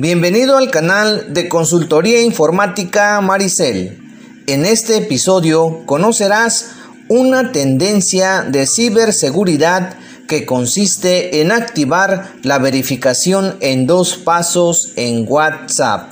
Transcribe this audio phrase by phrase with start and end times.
[0.00, 3.98] Bienvenido al canal de Consultoría Informática Maricel.
[4.46, 6.70] En este episodio conocerás
[7.08, 9.92] una tendencia de ciberseguridad
[10.26, 16.08] que consiste en activar la verificación en dos pasos en WhatsApp.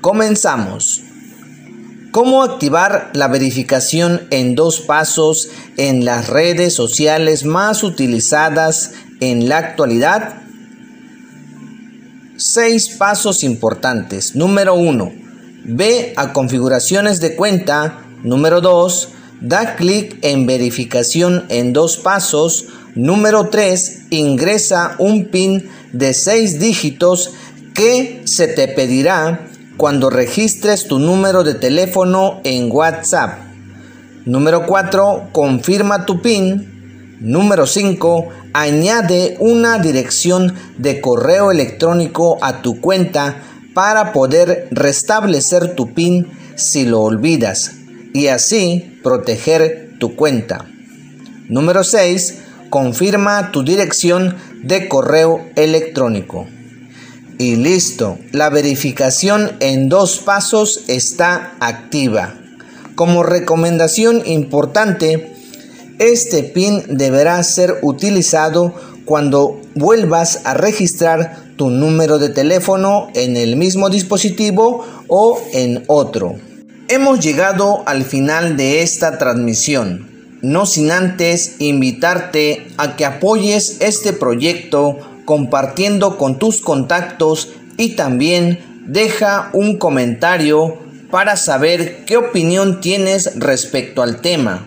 [0.00, 1.02] Comenzamos.
[2.12, 9.58] ¿Cómo activar la verificación en dos pasos en las redes sociales más utilizadas en la
[9.58, 10.40] actualidad?
[12.40, 14.34] Seis pasos importantes.
[14.34, 15.12] Número 1.
[15.62, 17.98] Ve a configuraciones de cuenta.
[18.22, 19.08] Número 2.
[19.42, 22.64] Da clic en verificación en dos pasos.
[22.94, 24.04] Número 3.
[24.08, 27.32] Ingresa un PIN de seis dígitos
[27.74, 29.46] que se te pedirá
[29.76, 33.38] cuando registres tu número de teléfono en WhatsApp.
[34.24, 35.28] Número 4.
[35.32, 36.69] Confirma tu PIN.
[37.20, 38.28] Número 5.
[38.54, 43.42] Añade una dirección de correo electrónico a tu cuenta
[43.74, 47.72] para poder restablecer tu PIN si lo olvidas
[48.14, 50.66] y así proteger tu cuenta.
[51.48, 52.38] Número 6.
[52.70, 56.48] Confirma tu dirección de correo electrónico.
[57.38, 62.34] Y listo, la verificación en dos pasos está activa.
[62.94, 65.29] Como recomendación importante,
[66.00, 73.56] este PIN deberá ser utilizado cuando vuelvas a registrar tu número de teléfono en el
[73.56, 76.36] mismo dispositivo o en otro.
[76.88, 80.08] Hemos llegado al final de esta transmisión,
[80.40, 88.58] no sin antes invitarte a que apoyes este proyecto compartiendo con tus contactos y también
[88.86, 90.78] deja un comentario
[91.10, 94.66] para saber qué opinión tienes respecto al tema.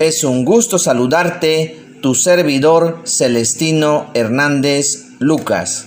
[0.00, 5.86] Es un gusto saludarte, tu servidor Celestino Hernández Lucas.